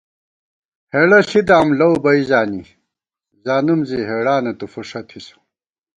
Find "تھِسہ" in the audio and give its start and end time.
5.07-5.35